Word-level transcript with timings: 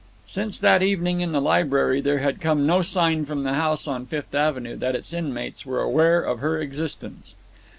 Since 0.25 0.57
that 0.61 0.81
evening 0.81 1.21
in 1.21 1.31
the 1.31 1.39
library 1.39 2.01
there 2.01 2.17
had 2.17 2.41
come 2.41 2.65
no 2.65 2.81
sign 2.81 3.23
from 3.23 3.43
the 3.43 3.53
house 3.53 3.87
on 3.87 4.07
Fifth 4.07 4.33
Avenue 4.33 4.75
that 4.77 4.95
its 4.95 5.13
inmates 5.13 5.63
were 5.63 5.79
aware 5.79 6.23
of 6.23 6.39
her 6.39 6.59
existence. 6.59 7.35